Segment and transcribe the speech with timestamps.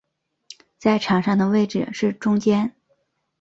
[0.79, 2.73] 在场上的位置是中坚。